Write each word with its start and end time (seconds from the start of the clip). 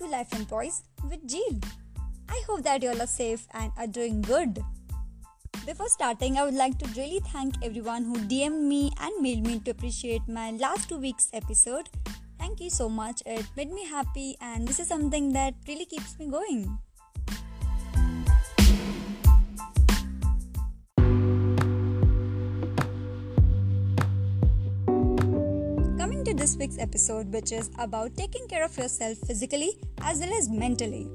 to 0.00 0.06
Life 0.08 0.32
and 0.32 0.48
Poise 0.48 0.82
with 1.10 1.26
Jhil. 1.28 1.62
I 2.26 2.42
hope 2.46 2.62
that 2.62 2.82
you 2.82 2.88
all 2.88 3.02
are 3.02 3.06
safe 3.06 3.46
and 3.52 3.70
are 3.76 3.86
doing 3.86 4.22
good. 4.22 4.58
Before 5.66 5.88
starting, 5.88 6.38
I 6.38 6.44
would 6.44 6.54
like 6.54 6.78
to 6.78 6.88
really 6.96 7.20
thank 7.32 7.54
everyone 7.62 8.04
who 8.04 8.14
DM'd 8.16 8.64
me 8.64 8.92
and 8.98 9.20
mailed 9.20 9.46
me 9.46 9.58
to 9.60 9.72
appreciate 9.72 10.26
my 10.26 10.52
last 10.52 10.88
two 10.88 10.96
weeks' 10.96 11.28
episode. 11.34 11.90
Thank 12.38 12.60
you 12.60 12.70
so 12.70 12.88
much. 12.88 13.22
It 13.26 13.44
made 13.56 13.70
me 13.70 13.86
happy, 13.86 14.38
and 14.40 14.66
this 14.66 14.80
is 14.80 14.88
something 14.88 15.34
that 15.34 15.54
really 15.68 15.84
keeps 15.84 16.18
me 16.18 16.30
going. 16.30 16.78
This 26.40 26.56
week's 26.56 26.78
episode, 26.78 27.30
which 27.34 27.52
is 27.52 27.70
about 27.78 28.16
taking 28.16 28.48
care 28.48 28.64
of 28.64 28.74
yourself 28.78 29.18
physically 29.26 29.78
as 30.00 30.20
well 30.20 30.32
as 30.32 30.48
mentally. 30.48 31.10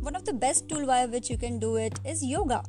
One 0.00 0.16
of 0.16 0.24
the 0.24 0.32
best 0.32 0.68
tool 0.68 0.84
via 0.84 1.06
which 1.06 1.30
you 1.30 1.38
can 1.38 1.60
do 1.60 1.76
it 1.76 2.00
is 2.04 2.24
yoga. 2.24 2.60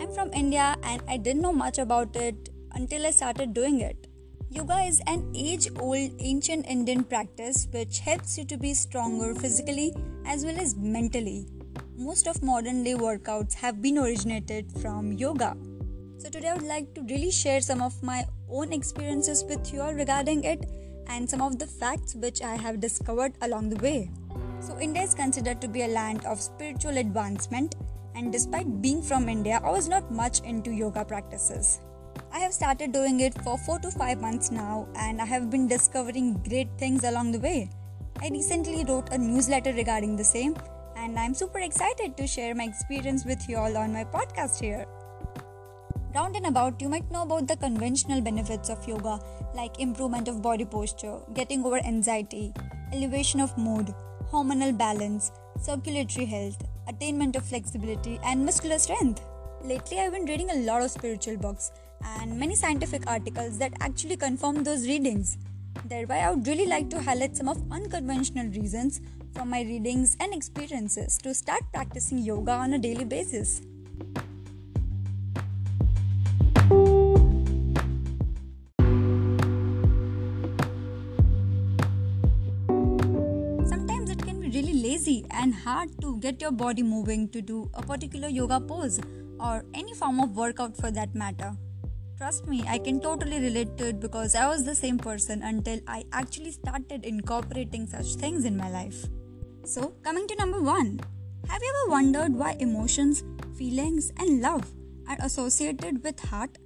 I'm 0.00 0.12
from 0.12 0.32
India 0.32 0.74
and 0.82 1.00
I 1.06 1.16
didn't 1.16 1.42
know 1.42 1.52
much 1.52 1.78
about 1.78 2.16
it 2.16 2.48
until 2.72 3.06
I 3.06 3.12
started 3.12 3.54
doing 3.54 3.80
it. 3.82 4.08
Yoga 4.50 4.78
is 4.78 5.00
an 5.06 5.30
age 5.32 5.68
old 5.78 6.10
ancient 6.18 6.66
Indian 6.66 7.04
practice 7.04 7.68
which 7.70 8.00
helps 8.00 8.36
you 8.36 8.44
to 8.46 8.56
be 8.56 8.74
stronger 8.74 9.32
physically 9.32 9.94
as 10.26 10.44
well 10.44 10.58
as 10.58 10.74
mentally. 10.74 11.46
Most 11.96 12.26
of 12.26 12.42
modern 12.42 12.82
day 12.82 12.94
workouts 12.94 13.54
have 13.54 13.80
been 13.80 13.98
originated 13.98 14.72
from 14.82 15.12
yoga. 15.12 15.56
So, 16.16 16.28
today 16.28 16.48
I 16.48 16.54
would 16.54 16.64
like 16.64 16.94
to 16.94 17.02
really 17.02 17.30
share 17.30 17.60
some 17.60 17.80
of 17.80 18.02
my 18.02 18.26
own 18.50 18.72
experiences 18.72 19.44
with 19.44 19.72
you 19.72 19.82
all 19.82 19.94
regarding 19.94 20.42
it 20.42 20.68
and 21.08 21.28
some 21.28 21.40
of 21.42 21.58
the 21.58 21.66
facts 21.66 22.14
which 22.14 22.42
I 22.42 22.56
have 22.56 22.80
discovered 22.80 23.32
along 23.42 23.70
the 23.70 23.82
way. 23.82 24.10
So, 24.60 24.78
India 24.78 25.02
is 25.02 25.14
considered 25.14 25.60
to 25.60 25.68
be 25.68 25.82
a 25.82 25.88
land 25.88 26.24
of 26.24 26.40
spiritual 26.40 26.98
advancement, 26.98 27.76
and 28.14 28.32
despite 28.32 28.82
being 28.82 29.02
from 29.02 29.28
India, 29.28 29.60
I 29.62 29.70
was 29.70 29.88
not 29.88 30.10
much 30.12 30.40
into 30.40 30.70
yoga 30.70 31.04
practices. 31.04 31.80
I 32.32 32.40
have 32.40 32.52
started 32.52 32.92
doing 32.92 33.20
it 33.20 33.40
for 33.42 33.56
4 33.56 33.78
to 33.80 33.90
5 33.90 34.20
months 34.20 34.50
now, 34.50 34.88
and 34.96 35.20
I 35.20 35.24
have 35.24 35.50
been 35.50 35.68
discovering 35.68 36.34
great 36.48 36.68
things 36.78 37.04
along 37.04 37.32
the 37.32 37.38
way. 37.38 37.70
I 38.20 38.28
recently 38.30 38.84
wrote 38.84 39.12
a 39.12 39.18
newsletter 39.18 39.72
regarding 39.72 40.16
the 40.16 40.24
same, 40.24 40.56
and 40.96 41.18
I'm 41.18 41.34
super 41.34 41.60
excited 41.60 42.16
to 42.16 42.26
share 42.26 42.54
my 42.54 42.64
experience 42.64 43.24
with 43.24 43.48
you 43.48 43.56
all 43.56 43.76
on 43.76 43.92
my 43.92 44.04
podcast 44.04 44.60
here. 44.60 44.84
Round 46.14 46.34
and 46.34 46.46
about, 46.46 46.82
you 46.82 46.88
might 46.88 47.08
know 47.12 47.22
about 47.22 47.46
the 47.46 47.56
conventional 47.56 48.20
benefits 48.20 48.70
of 48.70 48.86
yoga 48.88 49.20
like 49.58 49.80
improvement 49.80 50.28
of 50.28 50.40
body 50.40 50.64
posture, 50.64 51.18
getting 51.34 51.64
over 51.64 51.78
anxiety, 51.78 52.52
elevation 52.92 53.40
of 53.40 53.56
mood, 53.58 53.92
hormonal 54.32 54.76
balance, 54.76 55.32
circulatory 55.60 56.26
health, 56.26 56.62
attainment 56.86 57.34
of 57.34 57.44
flexibility, 57.44 58.20
and 58.24 58.44
muscular 58.44 58.78
strength. 58.78 59.20
Lately, 59.62 59.98
I've 59.98 60.12
been 60.12 60.26
reading 60.26 60.50
a 60.50 60.60
lot 60.68 60.82
of 60.82 60.92
spiritual 60.92 61.36
books 61.36 61.72
and 62.04 62.38
many 62.38 62.54
scientific 62.54 63.08
articles 63.08 63.58
that 63.58 63.72
actually 63.80 64.16
confirm 64.16 64.62
those 64.62 64.86
readings. 64.86 65.36
Thereby, 65.84 66.18
I 66.20 66.30
would 66.30 66.46
really 66.46 66.66
like 66.66 66.88
to 66.90 67.02
highlight 67.02 67.36
some 67.36 67.48
of 67.48 67.60
unconventional 67.72 68.46
reasons 68.60 69.00
from 69.34 69.50
my 69.50 69.62
readings 69.62 70.16
and 70.20 70.32
experiences 70.32 71.18
to 71.18 71.34
start 71.34 71.62
practicing 71.72 72.18
yoga 72.18 72.52
on 72.52 72.74
a 72.74 72.78
daily 72.78 73.04
basis. 73.04 73.60
And 85.38 85.54
hard 85.54 85.88
to 86.00 86.18
get 86.18 86.40
your 86.40 86.50
body 86.50 86.82
moving 86.82 87.28
to 87.28 87.40
do 87.40 87.70
a 87.74 87.82
particular 87.82 88.28
yoga 88.28 88.58
pose 88.60 89.00
or 89.38 89.64
any 89.72 89.94
form 89.94 90.20
of 90.20 90.36
workout 90.36 90.76
for 90.76 90.90
that 90.90 91.14
matter. 91.14 91.52
Trust 92.16 92.48
me, 92.48 92.64
I 92.66 92.78
can 92.78 93.00
totally 93.00 93.40
relate 93.40 93.76
to 93.76 93.90
it 93.90 94.00
because 94.00 94.34
I 94.34 94.48
was 94.48 94.64
the 94.64 94.74
same 94.74 94.98
person 94.98 95.42
until 95.42 95.78
I 95.86 96.02
actually 96.12 96.50
started 96.50 97.04
incorporating 97.04 97.86
such 97.86 98.16
things 98.16 98.44
in 98.44 98.56
my 98.56 98.68
life. 98.68 99.06
So, 99.64 99.94
coming 100.02 100.26
to 100.26 100.34
number 100.34 100.60
one, 100.60 100.98
have 101.48 101.62
you 101.62 101.72
ever 101.84 101.92
wondered 101.92 102.34
why 102.34 102.56
emotions, 102.58 103.22
feelings, 103.56 104.10
and 104.18 104.42
love 104.42 104.68
are 105.08 105.18
associated 105.20 106.02
with 106.02 106.18
heart? 106.18 106.58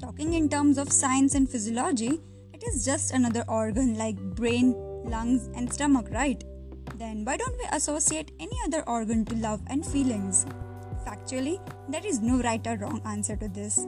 Talking 0.00 0.34
in 0.34 0.48
terms 0.48 0.78
of 0.78 0.92
science 0.92 1.34
and 1.34 1.50
physiology, 1.50 2.20
it 2.52 2.62
is 2.68 2.84
just 2.84 3.12
another 3.12 3.44
organ 3.48 3.98
like 3.98 4.16
brain, 4.36 4.74
lungs, 5.04 5.48
and 5.56 5.72
stomach, 5.72 6.06
right? 6.12 6.44
Then 6.98 7.26
why 7.26 7.36
don't 7.36 7.58
we 7.58 7.66
associate 7.72 8.32
any 8.40 8.56
other 8.64 8.82
organ 8.88 9.26
to 9.26 9.34
love 9.36 9.60
and 9.66 9.84
feelings? 9.84 10.46
Factually, 11.06 11.60
there 11.90 12.04
is 12.04 12.20
no 12.20 12.40
right 12.40 12.66
or 12.66 12.76
wrong 12.76 13.02
answer 13.04 13.36
to 13.36 13.48
this. 13.48 13.86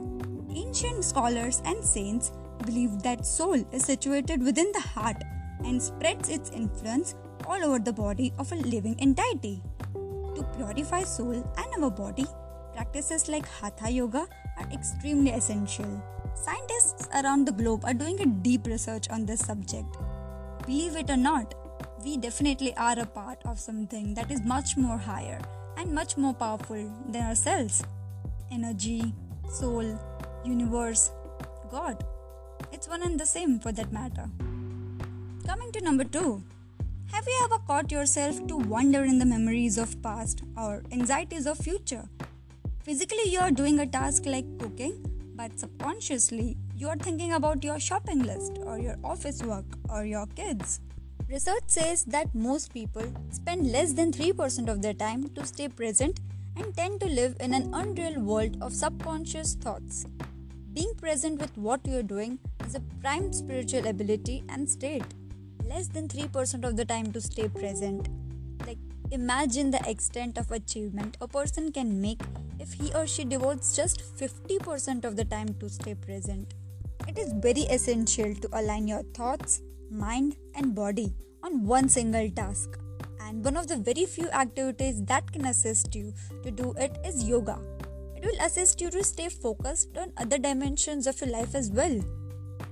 Ancient 0.53 1.03
scholars 1.03 1.61
and 1.65 1.83
saints 1.83 2.31
believed 2.65 3.01
that 3.01 3.25
soul 3.25 3.65
is 3.71 3.83
situated 3.83 4.43
within 4.43 4.71
the 4.73 4.79
heart 4.79 5.17
and 5.65 5.81
spreads 5.81 6.29
its 6.29 6.51
influence 6.51 7.15
all 7.47 7.63
over 7.65 7.79
the 7.79 7.93
body 7.93 8.31
of 8.37 8.51
a 8.51 8.55
living 8.55 8.95
entity. 8.99 9.63
To 10.35 10.43
purify 10.55 11.01
soul 11.01 11.33
and 11.33 11.83
our 11.83 11.89
body, 11.89 12.27
practices 12.75 13.27
like 13.27 13.47
Hatha 13.47 13.89
Yoga 13.89 14.27
are 14.59 14.69
extremely 14.71 15.31
essential. 15.31 16.03
Scientists 16.35 17.07
around 17.15 17.47
the 17.47 17.53
globe 17.53 17.85
are 17.85 17.93
doing 17.93 18.21
a 18.21 18.27
deep 18.27 18.67
research 18.67 19.09
on 19.09 19.25
this 19.25 19.39
subject. 19.39 19.97
Believe 20.67 20.95
it 20.95 21.09
or 21.09 21.17
not, 21.17 21.55
we 22.03 22.15
definitely 22.17 22.73
are 22.77 22.97
a 22.97 23.05
part 23.05 23.41
of 23.45 23.59
something 23.59 24.13
that 24.13 24.31
is 24.31 24.41
much 24.41 24.77
more 24.77 24.97
higher 24.97 25.41
and 25.77 25.93
much 25.93 26.15
more 26.17 26.33
powerful 26.33 26.91
than 27.09 27.23
ourselves. 27.23 27.83
Energy, 28.51 29.13
soul, 29.49 29.99
universe, 30.45 31.11
God. 31.69 32.03
It's 32.71 32.87
one 32.87 33.03
and 33.03 33.19
the 33.19 33.25
same 33.25 33.59
for 33.59 33.71
that 33.73 33.91
matter. 33.91 34.29
Coming 35.45 35.71
to 35.73 35.81
number 35.81 36.03
two. 36.03 36.43
Have 37.11 37.25
you 37.27 37.41
ever 37.43 37.57
caught 37.65 37.91
yourself 37.91 38.45
to 38.47 38.55
wander 38.55 39.03
in 39.03 39.19
the 39.19 39.25
memories 39.25 39.77
of 39.77 40.01
past 40.01 40.43
or 40.55 40.83
anxieties 40.91 41.47
of 41.47 41.57
future? 41.57 42.07
Physically 42.83 43.29
you 43.29 43.39
are 43.39 43.51
doing 43.51 43.79
a 43.79 43.85
task 43.85 44.25
like 44.25 44.45
cooking, 44.59 45.03
but 45.35 45.59
subconsciously 45.59 46.55
you 46.77 46.87
are 46.87 46.95
thinking 46.95 47.33
about 47.33 47.63
your 47.63 47.79
shopping 47.79 48.23
list 48.23 48.59
or 48.63 48.77
your 48.79 48.95
office 49.03 49.43
work 49.43 49.65
or 49.89 50.05
your 50.05 50.27
kids. 50.27 50.79
Research 51.29 51.65
says 51.67 52.05
that 52.05 52.33
most 52.33 52.73
people 52.73 53.03
spend 53.29 53.71
less 53.71 53.93
than 53.93 54.11
3% 54.11 54.67
of 54.67 54.81
their 54.81 54.95
time 54.95 55.29
to 55.35 55.45
stay 55.45 55.67
present 55.67 56.19
and 56.55 56.75
tend 56.75 56.99
to 57.01 57.05
live 57.05 57.35
in 57.39 57.53
an 57.53 57.69
unreal 57.71 58.19
world 58.19 58.57
of 58.61 58.73
subconscious 58.73 59.53
thoughts. 59.53 60.07
Being 60.73 60.95
present 60.95 61.39
with 61.39 61.55
what 61.55 61.85
you 61.85 61.99
are 61.99 62.09
doing 62.15 62.39
is 62.65 62.73
a 62.73 62.79
prime 62.99 63.31
spiritual 63.31 63.85
ability 63.85 64.43
and 64.49 64.67
state. 64.67 65.03
Less 65.63 65.87
than 65.87 66.07
3% 66.07 66.65
of 66.65 66.75
the 66.75 66.85
time 66.85 67.11
to 67.11 67.21
stay 67.21 67.47
present. 67.47 68.09
Like, 68.65 68.79
imagine 69.11 69.69
the 69.69 69.87
extent 69.87 70.39
of 70.39 70.49
achievement 70.49 71.15
a 71.21 71.27
person 71.27 71.71
can 71.71 72.01
make 72.01 72.21
if 72.57 72.73
he 72.73 72.91
or 72.95 73.05
she 73.05 73.23
devotes 73.23 73.75
just 73.75 74.01
50% 74.17 75.05
of 75.05 75.15
the 75.15 75.25
time 75.25 75.53
to 75.59 75.69
stay 75.69 75.93
present. 75.93 76.55
It 77.07 77.19
is 77.19 77.33
very 77.33 77.67
essential 77.77 78.33
to 78.33 78.49
align 78.51 78.87
your 78.87 79.03
thoughts, 79.13 79.61
mind, 79.91 80.35
and 80.55 80.75
body 80.75 81.13
on 81.43 81.65
one 81.65 81.89
single 81.89 82.29
task. 82.31 82.77
And 83.21 83.43
one 83.43 83.57
of 83.57 83.67
the 83.67 83.77
very 83.77 84.05
few 84.05 84.29
activities 84.29 85.03
that 85.05 85.31
can 85.31 85.45
assist 85.45 85.95
you 85.95 86.13
to 86.43 86.51
do 86.51 86.73
it 86.77 86.97
is 87.05 87.23
yoga. 87.23 87.59
It 88.15 88.25
will 88.25 88.45
assist 88.45 88.81
you 88.81 88.89
to 88.91 89.03
stay 89.03 89.29
focused 89.29 89.97
on 89.97 90.11
other 90.17 90.37
dimensions 90.37 91.07
of 91.07 91.19
your 91.21 91.29
life 91.29 91.55
as 91.55 91.71
well. 91.71 91.99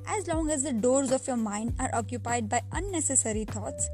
As 0.08 0.28
long 0.28 0.50
as 0.50 0.64
the 0.64 0.74
doors 0.74 1.12
of 1.12 1.28
your 1.28 1.38
mind 1.38 1.76
are 1.80 1.90
occupied 1.94 2.50
by 2.50 2.62
unnecessary 2.72 3.46
thoughts, 3.46 3.90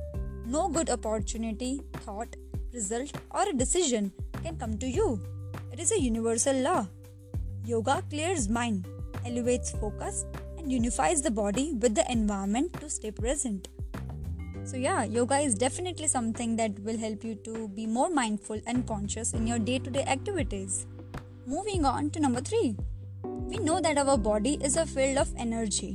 no 0.45 0.69
good 0.69 0.89
opportunity, 0.89 1.81
thought, 1.97 2.35
result, 2.73 3.11
or 3.31 3.47
a 3.49 3.53
decision 3.53 4.11
can 4.43 4.57
come 4.57 4.77
to 4.77 4.87
you. 4.87 5.19
It 5.71 5.79
is 5.79 5.91
a 5.91 5.99
universal 5.99 6.55
law. 6.55 6.87
Yoga 7.65 8.03
clears 8.09 8.49
mind, 8.49 8.87
elevates 9.25 9.71
focus, 9.71 10.25
unifies 10.69 11.21
the 11.21 11.31
body 11.31 11.73
with 11.73 11.95
the 11.95 12.09
environment 12.11 12.73
to 12.79 12.89
stay 12.89 13.11
present. 13.11 13.67
So, 14.63 14.77
yeah, 14.77 15.03
yoga 15.03 15.37
is 15.39 15.55
definitely 15.55 16.07
something 16.07 16.55
that 16.55 16.79
will 16.79 16.97
help 16.97 17.23
you 17.23 17.35
to 17.35 17.67
be 17.67 17.85
more 17.85 18.09
mindful 18.09 18.61
and 18.65 18.87
conscious 18.87 19.33
in 19.33 19.45
your 19.45 19.59
day 19.59 19.79
to 19.79 19.89
day 19.89 20.03
activities. 20.03 20.87
Moving 21.45 21.83
on 21.83 22.09
to 22.11 22.19
number 22.21 22.39
three. 22.39 22.77
We 23.23 23.57
know 23.57 23.81
that 23.81 23.97
our 23.97 24.17
body 24.17 24.57
is 24.63 24.77
a 24.77 24.85
field 24.85 25.17
of 25.17 25.33
energy. 25.37 25.93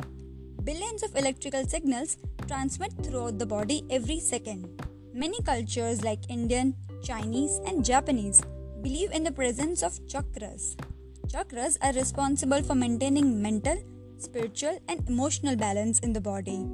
Billions 0.64 1.02
of 1.02 1.16
electrical 1.16 1.66
signals 1.66 2.18
transmit 2.46 2.92
throughout 3.02 3.38
the 3.38 3.46
body 3.46 3.84
every 3.88 4.20
second. 4.20 4.84
Many 5.14 5.40
cultures 5.42 6.04
like 6.04 6.28
Indian, 6.28 6.74
Chinese, 7.02 7.60
and 7.66 7.84
Japanese 7.84 8.42
believe 8.82 9.10
in 9.12 9.24
the 9.24 9.32
presence 9.32 9.82
of 9.82 9.98
chakras. 10.06 10.76
Chakras 11.26 11.78
are 11.82 11.92
responsible 11.94 12.62
for 12.62 12.74
maintaining 12.74 13.40
mental, 13.40 13.82
spiritual, 14.18 14.78
and 14.88 15.06
emotional 15.08 15.56
balance 15.56 16.00
in 16.00 16.12
the 16.12 16.20
body. 16.20 16.66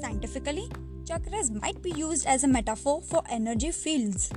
Scientifically, 0.00 0.68
chakras 1.04 1.50
might 1.62 1.80
be 1.82 1.90
used 1.92 2.26
as 2.26 2.44
a 2.44 2.48
metaphor 2.48 3.02
for 3.02 3.22
energy 3.28 3.70
fields. 3.70 4.30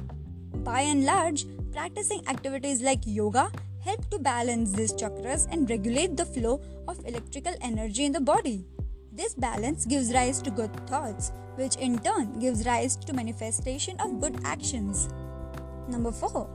By 0.64 0.82
and 0.82 1.06
large, 1.06 1.46
practicing 1.72 2.28
activities 2.28 2.82
like 2.82 3.00
yoga 3.06 3.52
help 3.82 4.10
to 4.10 4.20
balance 4.20 4.72
these 4.72 4.94
chakras 4.94 5.48
and 5.52 5.70
regulate 5.70 6.16
the 6.16 6.26
flow 6.26 6.62
of 6.88 7.06
electrical 7.06 7.54
energy 7.62 8.06
in 8.06 8.12
the 8.12 8.22
body. 8.22 8.66
This 9.12 9.34
balance 9.34 9.86
gives 9.86 10.14
rise 10.14 10.42
to 10.42 10.52
good 10.52 10.74
thoughts, 10.88 11.32
which 11.56 11.76
in 11.76 12.00
turn 12.00 12.40
gives 12.40 12.66
rise 12.66 12.96
to 12.96 13.14
manifestation 13.14 14.00
of 14.00 14.20
good 14.20 14.40
actions. 14.44 15.10
Number 15.88 16.12
4. 16.12 16.50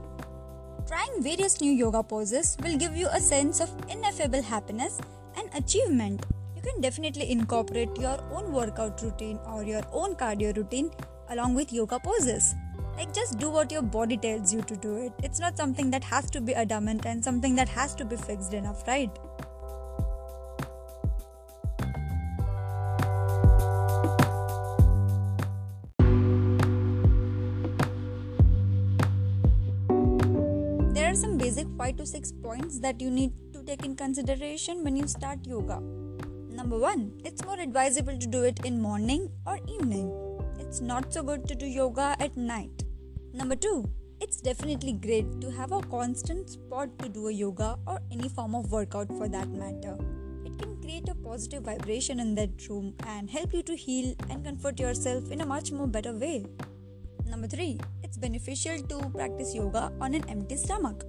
Trying 0.88 1.22
various 1.22 1.60
new 1.60 1.70
yoga 1.70 2.02
poses 2.02 2.56
will 2.62 2.78
give 2.78 2.96
you 2.96 3.08
a 3.12 3.20
sense 3.20 3.60
of 3.60 3.70
ineffable 3.88 4.42
happiness 4.42 4.98
and 5.48 5.64
achievement. 5.64 6.26
You 6.56 6.62
can 6.62 6.80
definitely 6.80 7.30
incorporate 7.30 7.96
your 7.98 8.18
own 8.32 8.52
workout 8.52 9.02
routine 9.02 9.38
or 9.46 9.62
your 9.62 9.82
own 9.92 10.14
cardio 10.16 10.56
routine 10.56 10.90
along 11.30 11.54
with 11.54 11.72
yoga 11.72 11.98
poses. 11.98 12.54
Like, 12.96 13.14
just 13.14 13.38
do 13.38 13.50
what 13.50 13.70
your 13.70 13.82
body 13.82 14.16
tells 14.16 14.52
you 14.52 14.62
to 14.62 14.76
do 14.76 14.96
it. 14.96 15.12
It's 15.22 15.38
not 15.38 15.56
something 15.56 15.90
that 15.90 16.02
has 16.02 16.30
to 16.30 16.40
be 16.40 16.54
adamant 16.54 17.06
and 17.06 17.22
something 17.22 17.54
that 17.54 17.68
has 17.68 17.94
to 17.96 18.04
be 18.04 18.16
fixed 18.16 18.54
enough, 18.54 18.86
right? 18.88 19.10
There 30.92 31.06
are 31.06 31.14
some 31.14 31.38
basic 31.38 31.68
5 31.78 31.96
to 31.98 32.06
6 32.06 32.32
points 32.42 32.80
that 32.80 33.00
you 33.00 33.10
need 33.10 33.32
take 33.69 33.85
in 33.85 33.94
consideration 33.94 34.82
when 34.82 34.97
you 34.97 35.06
start 35.06 35.47
yoga. 35.47 35.79
Number 36.59 36.79
1, 36.79 37.20
it's 37.26 37.44
more 37.44 37.61
advisable 37.61 38.17
to 38.19 38.26
do 38.26 38.43
it 38.44 38.61
in 38.65 38.81
morning 38.81 39.31
or 39.47 39.59
evening. 39.69 40.06
It's 40.59 40.81
not 40.81 41.12
so 41.12 41.23
good 41.23 41.47
to 41.49 41.55
do 41.55 41.67
yoga 41.67 42.17
at 42.19 42.35
night. 42.35 42.85
Number 43.35 43.56
2, 43.56 43.85
it's 44.23 44.41
definitely 44.41 44.94
great 44.94 45.43
to 45.43 45.50
have 45.50 45.73
a 45.73 45.82
constant 45.82 46.49
spot 46.49 46.99
to 47.00 47.11
do 47.11 47.29
a 47.29 47.32
yoga 47.32 47.79
or 47.87 48.00
any 48.11 48.31
form 48.31 48.55
of 48.55 48.73
workout 48.73 49.09
for 49.19 49.29
that 49.29 49.50
matter. 49.50 49.99
It 50.47 50.59
can 50.59 50.81
create 50.81 51.11
a 51.11 51.15
positive 51.15 51.65
vibration 51.65 52.20
in 52.20 52.35
that 52.37 52.67
room 52.70 52.94
and 53.06 53.29
help 53.29 53.53
you 53.53 53.62
to 53.65 53.76
heal 53.76 54.15
and 54.31 54.47
comfort 54.47 54.81
yourself 54.81 55.31
in 55.31 55.43
a 55.43 55.47
much 55.47 55.73
more 55.73 55.87
better 55.87 56.15
way. 56.15 56.47
Number 57.26 57.49
3, 57.49 57.79
it's 58.03 58.17
beneficial 58.17 58.79
to 58.79 59.11
practice 59.11 59.55
yoga 59.55 59.93
on 60.00 60.15
an 60.15 60.26
empty 60.31 60.56
stomach. 60.56 61.05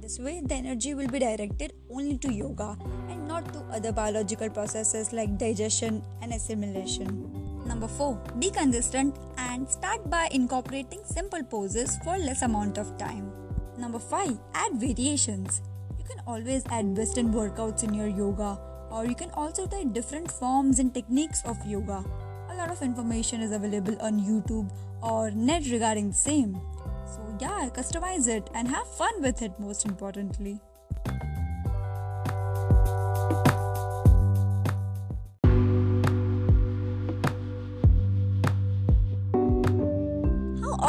This 0.00 0.18
way, 0.18 0.40
the 0.44 0.54
energy 0.54 0.94
will 0.94 1.08
be 1.08 1.18
directed 1.18 1.72
only 1.94 2.18
to 2.18 2.32
yoga 2.32 2.76
and 3.08 3.26
not 3.28 3.52
to 3.52 3.60
other 3.72 3.92
biological 3.92 4.50
processes 4.50 5.12
like 5.12 5.38
digestion 5.38 6.02
and 6.22 6.32
assimilation. 6.32 7.30
Number 7.66 7.88
4. 7.88 8.20
Be 8.38 8.50
consistent 8.50 9.16
and 9.38 9.68
start 9.68 10.10
by 10.10 10.28
incorporating 10.32 11.00
simple 11.04 11.42
poses 11.42 11.96
for 12.04 12.18
less 12.18 12.42
amount 12.42 12.78
of 12.78 12.98
time. 12.98 13.32
Number 13.78 13.98
5. 13.98 14.38
Add 14.54 14.74
variations. 14.74 15.62
You 15.98 16.04
can 16.04 16.22
always 16.26 16.64
add 16.70 16.96
western 16.96 17.32
workouts 17.32 17.82
in 17.82 17.94
your 17.94 18.08
yoga 18.08 18.58
or 18.90 19.06
you 19.06 19.14
can 19.14 19.30
also 19.30 19.66
try 19.66 19.84
different 19.84 20.30
forms 20.30 20.78
and 20.78 20.92
techniques 20.92 21.42
of 21.44 21.56
yoga. 21.66 22.04
A 22.50 22.54
lot 22.54 22.70
of 22.70 22.82
information 22.82 23.40
is 23.40 23.50
available 23.52 23.96
on 24.00 24.20
YouTube 24.20 24.70
or 25.02 25.30
net 25.30 25.64
regarding 25.70 26.08
the 26.08 26.14
same. 26.14 26.60
So 27.06 27.20
yeah, 27.40 27.68
customize 27.72 28.28
it 28.28 28.48
and 28.54 28.68
have 28.68 28.86
fun 28.86 29.20
with 29.20 29.42
it 29.42 29.58
most 29.58 29.84
importantly. 29.86 30.60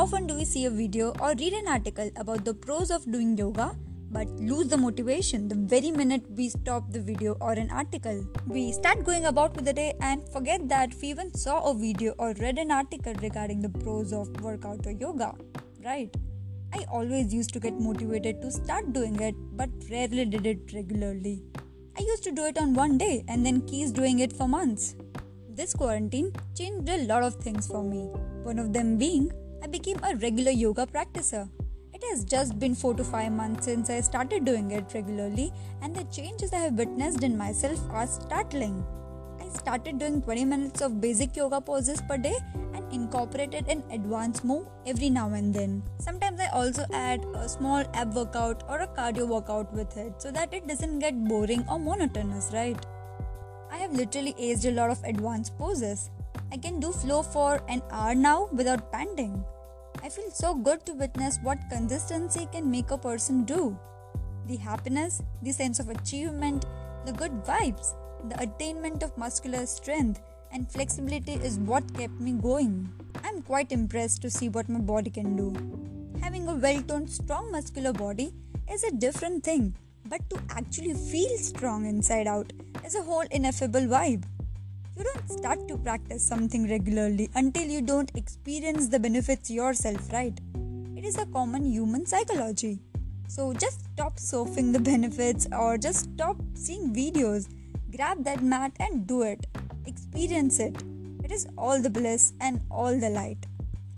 Often 0.06 0.28
do 0.28 0.36
we 0.36 0.46
see 0.46 0.66
a 0.66 0.70
video 0.70 1.06
or 1.20 1.30
read 1.38 1.54
an 1.60 1.68
article 1.68 2.10
about 2.24 2.46
the 2.46 2.54
pros 2.54 2.92
of 2.96 3.06
doing 3.12 3.36
yoga 3.36 3.76
but 4.16 4.28
lose 4.50 4.68
the 4.74 4.78
motivation 4.78 5.48
the 5.48 5.56
very 5.72 5.90
minute 6.00 6.26
we 6.40 6.48
stop 6.48 6.92
the 6.92 7.00
video 7.02 7.32
or 7.42 7.54
an 7.54 7.72
article. 7.72 8.24
We 8.46 8.72
start 8.72 9.04
going 9.04 9.26
about 9.26 9.56
with 9.56 9.66
the 9.66 9.74
day 9.74 9.94
and 10.02 10.22
forget 10.30 10.70
that 10.70 10.94
we 11.02 11.08
even 11.08 11.34
saw 11.34 11.72
a 11.72 11.74
video 11.74 12.14
or 12.20 12.36
read 12.40 12.60
an 12.60 12.70
article 12.70 13.16
regarding 13.16 13.62
the 13.62 13.70
pros 13.70 14.14
of 14.14 14.30
workout 14.42 14.86
or 14.86 14.92
yoga, 14.92 15.34
right? 15.84 16.16
I 16.72 16.86
always 16.92 17.34
used 17.34 17.52
to 17.54 17.60
get 17.60 17.80
motivated 17.80 18.44
to 18.44 18.52
start 18.52 18.94
doing 18.94 19.20
it 19.20 19.34
but 19.54 19.72
rarely 19.90 20.26
did 20.26 20.46
it 20.46 20.72
regularly. 20.72 21.42
I 21.98 22.02
used 22.02 22.24
to 22.26 22.32
do 22.32 22.46
it 22.46 22.60
on 22.60 22.76
one 22.76 23.00
day 23.00 23.24
and 23.28 23.44
then 23.44 23.62
keep 23.62 23.96
doing 23.96 24.20
it 24.20 24.34
for 24.34 24.48
months. 24.48 24.96
This 25.50 25.74
quarantine 25.74 26.32
changed 26.56 26.90
a 26.90 27.08
lot 27.08 27.24
of 27.24 27.34
things 27.38 27.66
for 27.66 27.84
me. 27.84 28.04
One 28.44 28.60
of 28.60 28.72
them 28.72 29.00
being 29.00 29.32
I 29.66 29.68
became 29.68 30.00
a 30.04 30.16
regular 30.18 30.52
yoga 30.52 30.86
practicer. 30.86 31.50
It 31.92 32.04
has 32.12 32.24
just 32.24 32.60
been 32.60 32.76
4 32.76 32.94
to 32.98 33.04
5 33.04 33.32
months 33.32 33.66
since 33.66 33.90
I 33.90 34.00
started 34.02 34.46
doing 34.46 34.70
it 34.70 34.92
regularly, 34.94 35.52
and 35.82 35.96
the 35.96 36.04
changes 36.18 36.54
I 36.54 36.58
have 36.58 36.78
witnessed 36.78 37.24
in 37.24 37.36
myself 37.36 37.80
are 37.90 38.06
startling. 38.06 38.86
I 39.42 39.48
started 39.48 39.98
doing 39.98 40.22
20 40.22 40.46
minutes 40.46 40.82
of 40.82 41.02
basic 41.02 41.36
yoga 41.36 41.60
poses 41.60 42.00
per 42.08 42.18
day 42.18 42.36
and 42.76 42.94
incorporated 42.94 43.68
an 43.68 43.82
advanced 43.90 44.46
move 44.46 44.68
every 44.86 45.10
now 45.10 45.34
and 45.34 45.52
then. 45.52 45.82
Sometimes 45.98 46.40
I 46.40 46.50
also 46.50 46.86
add 46.94 47.26
a 47.34 47.50
small 47.50 47.84
ab 47.96 48.14
workout 48.14 48.64
or 48.70 48.82
a 48.82 48.88
cardio 48.88 49.28
workout 49.28 49.74
with 49.74 49.98
it 49.98 50.22
so 50.22 50.30
that 50.30 50.54
it 50.54 50.68
doesn't 50.68 51.00
get 51.00 51.24
boring 51.24 51.66
or 51.68 51.80
monotonous, 51.80 52.52
right? 52.54 52.78
I 53.72 53.78
have 53.78 53.94
literally 53.94 54.36
aged 54.38 54.66
a 54.66 54.72
lot 54.74 54.92
of 54.92 55.04
advanced 55.04 55.58
poses. 55.58 56.12
I 56.52 56.58
can 56.58 56.80
do 56.80 56.92
flow 56.92 57.24
for 57.24 57.64
an 57.68 57.82
hour 57.90 58.14
now 58.14 58.48
without 58.54 58.92
panting. 58.92 59.44
I 60.06 60.10
feel 60.10 60.30
so 60.30 60.54
good 60.54 60.86
to 60.86 60.94
witness 60.94 61.40
what 61.42 61.68
consistency 61.68 62.48
can 62.52 62.70
make 62.70 62.92
a 62.92 62.98
person 63.06 63.44
do. 63.44 63.76
The 64.46 64.58
happiness, 64.58 65.24
the 65.42 65.52
sense 65.52 65.80
of 65.80 65.90
achievement, 65.90 66.68
the 67.08 67.12
good 67.12 67.32
vibes, 67.44 67.96
the 68.30 68.40
attainment 68.40 69.02
of 69.02 69.18
muscular 69.18 69.66
strength 69.66 70.22
and 70.52 70.72
flexibility 70.72 71.34
is 71.34 71.58
what 71.58 71.92
kept 71.96 72.20
me 72.20 72.34
going. 72.34 72.88
I'm 73.24 73.42
quite 73.42 73.72
impressed 73.72 74.22
to 74.22 74.30
see 74.30 74.48
what 74.48 74.70
my 74.70 74.78
body 74.78 75.10
can 75.10 75.36
do. 75.36 75.50
Having 76.22 76.50
a 76.50 76.54
well 76.54 76.84
toned, 76.84 77.10
strong 77.10 77.52
muscular 77.52 77.92
body 77.92 78.32
is 78.72 78.84
a 78.84 78.92
different 78.92 79.44
thing, 79.44 79.76
but 80.06 80.30
to 80.30 80.40
actually 80.52 80.94
feel 80.94 81.36
strong 81.40 81.88
inside 81.88 82.28
out 82.28 82.54
is 82.86 82.94
a 82.94 83.02
whole 83.02 83.26
ineffable 83.32 83.88
vibe. 83.96 84.24
You 84.98 85.04
don't 85.04 85.30
start 85.30 85.68
to 85.68 85.78
practice 85.78 86.26
something 86.26 86.70
regularly 86.70 87.30
until 87.36 87.68
you 87.68 87.82
don't 87.82 88.10
experience 88.16 88.88
the 88.88 88.98
benefits 88.98 89.52
yourself, 89.52 90.12
right? 90.14 90.40
It 90.96 91.04
is 91.04 91.18
a 91.18 91.26
common 91.26 91.66
human 91.66 92.06
psychology. 92.06 92.80
So 93.28 93.54
just 93.54 93.82
stop 93.94 94.16
surfing 94.16 94.72
the 94.72 94.80
benefits 94.80 95.48
or 95.52 95.78
just 95.78 96.14
stop 96.14 96.38
seeing 96.54 96.94
videos. 96.96 97.50
Grab 97.94 98.24
that 98.24 98.42
mat 98.42 98.72
and 98.80 99.06
do 99.06 99.24
it. 99.24 99.46
Experience 99.86 100.60
it. 100.60 100.82
It 101.26 101.32
is 101.32 101.46
all 101.58 101.82
the 101.82 101.90
bliss 101.90 102.32
and 102.40 102.62
all 102.72 102.98
the 102.98 103.10
light. 103.10 103.46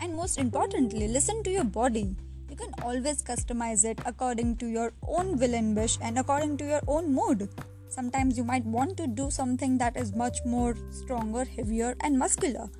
And 0.00 0.16
most 0.16 0.36
importantly, 0.36 1.06
listen 1.06 1.44
to 1.44 1.50
your 1.50 1.64
body. 1.64 2.16
You 2.50 2.56
can 2.56 2.72
always 2.82 3.22
customize 3.22 3.84
it 3.84 4.00
according 4.04 4.56
to 4.56 4.66
your 4.66 4.92
own 5.06 5.38
will 5.38 5.54
and 5.54 5.76
wish 5.76 5.96
and 6.02 6.18
according 6.18 6.56
to 6.56 6.64
your 6.64 6.80
own 6.88 7.14
mood. 7.14 7.48
Sometimes 7.98 8.38
you 8.38 8.44
might 8.44 8.64
want 8.64 8.96
to 8.98 9.08
do 9.08 9.28
something 9.28 9.76
that 9.78 9.96
is 9.96 10.14
much 10.14 10.38
more 10.44 10.76
stronger, 10.88 11.44
heavier, 11.44 11.96
and 11.98 12.16
muscular. 12.16 12.70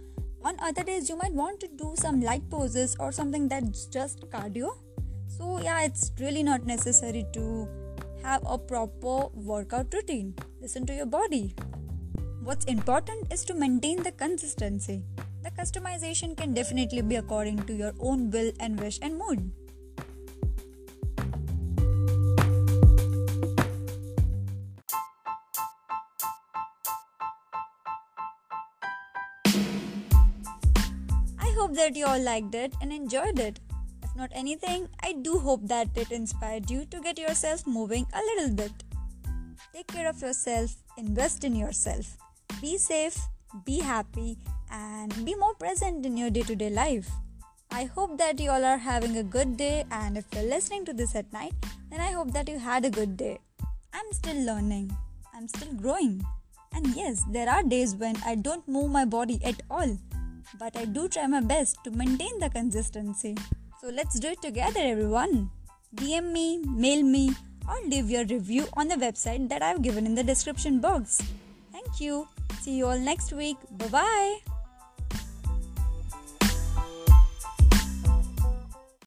On 0.45 0.55
other 0.61 0.85
days, 0.85 1.09
you 1.09 1.17
might 1.17 1.33
want 1.33 1.59
to 1.59 1.67
do 1.67 1.95
some 1.97 2.21
light 2.21 2.49
poses 2.49 2.95
or 3.01 3.11
something 3.11 3.49
that's 3.49 3.87
just 3.87 4.21
cardio. 4.31 4.77
So, 5.27 5.61
yeah, 5.61 5.83
it's 5.83 6.13
really 6.21 6.45
not 6.45 6.67
necessary 6.67 7.27
to 7.33 7.67
have 8.23 8.45
a 8.47 8.57
proper 8.57 9.27
workout 9.35 9.93
routine. 9.93 10.37
Listen 10.61 10.87
to 10.87 10.95
your 10.95 11.07
body. 11.07 11.53
What's 12.45 12.67
important 12.67 13.33
is 13.33 13.45
to 13.47 13.55
maintain 13.55 14.05
the 14.05 14.13
consistency. 14.13 15.03
The 15.43 15.51
customization 15.51 16.37
can 16.37 16.55
definitely 16.55 17.03
be 17.03 17.17
according 17.17 17.65
to 17.65 17.73
your 17.73 17.93
own 17.99 18.31
will 18.31 18.53
and 18.61 18.79
wish 18.79 19.01
and 19.03 19.19
mood. 19.19 19.51
Hope 31.69 31.77
that 31.77 31.97
you 31.97 32.07
all 32.07 32.19
liked 32.19 32.55
it 32.55 32.73
and 32.81 32.91
enjoyed 32.91 33.39
it. 33.39 33.61
If 34.03 34.17
not 34.17 34.31
anything, 34.33 34.89
I 35.03 35.13
do 35.13 35.39
hope 35.39 35.61
that 35.65 35.89
it 35.97 36.11
inspired 36.11 36.71
you 36.71 36.87
to 36.87 37.01
get 37.01 37.19
yourself 37.19 37.67
moving 37.67 38.07
a 38.15 38.23
little 38.29 38.55
bit. 38.55 38.73
Take 39.75 39.89
care 39.89 40.09
of 40.09 40.23
yourself, 40.23 40.75
invest 40.97 41.45
in 41.45 41.55
yourself. 41.55 42.17
Be 42.63 42.79
safe, 42.79 43.19
be 43.67 43.81
happy, 43.81 44.39
and 44.71 45.13
be 45.27 45.35
more 45.35 45.55
present 45.57 46.07
in 46.07 46.17
your 46.17 46.31
day 46.31 46.41
to 46.41 46.57
day 46.57 46.71
life. 46.71 47.11
I 47.71 47.85
hope 47.85 48.17
that 48.17 48.41
you 48.41 48.49
all 48.49 48.65
are 48.65 48.79
having 48.79 49.19
a 49.19 49.23
good 49.23 49.59
day, 49.59 49.85
and 49.91 50.17
if 50.17 50.25
you're 50.33 50.51
listening 50.55 50.87
to 50.87 50.95
this 50.95 51.15
at 51.15 51.31
night, 51.35 51.53
then 51.91 52.01
I 52.01 52.13
hope 52.13 52.33
that 52.33 52.49
you 52.49 52.59
had 52.59 52.87
a 52.87 52.97
good 52.99 53.19
day. 53.19 53.41
I'm 53.93 54.11
still 54.13 54.43
learning, 54.43 54.97
I'm 55.35 55.49
still 55.49 55.75
growing. 55.75 56.25
And 56.73 56.87
yes, 56.97 57.25
there 57.31 57.51
are 57.51 57.63
days 57.63 57.95
when 57.95 58.17
I 58.25 58.37
don't 58.37 58.67
move 58.67 58.91
my 58.91 59.05
body 59.05 59.39
at 59.45 59.61
all 59.71 59.99
but 60.59 60.77
I 60.77 60.85
do 60.85 61.09
try 61.09 61.27
my 61.27 61.41
best 61.41 61.83
to 61.85 61.91
maintain 61.91 62.39
the 62.39 62.51
consistency. 62.51 63.37
So 63.81 63.89
let's 63.89 64.19
do 64.19 64.29
it 64.29 64.43
together, 64.43 64.81
everyone. 64.81 65.51
DM 65.95 66.33
me, 66.33 66.59
mail 66.67 67.03
me, 67.03 67.31
or 67.69 67.77
leave 67.87 68.11
your 68.11 68.25
review 68.25 68.67
on 68.75 68.89
the 68.89 68.97
website 68.97 69.49
that 69.49 69.63
I've 69.63 69.83
given 69.83 70.07
in 70.07 70.15
the 70.15 70.25
description 70.25 70.81
box. 70.81 71.23
Thank 71.73 72.01
you. 72.01 72.29
See 72.61 72.77
you 72.77 72.87
all 72.87 72.99
next 72.99 73.33
week. 73.33 73.57
Bye 73.71 73.89
bye. 73.89 74.58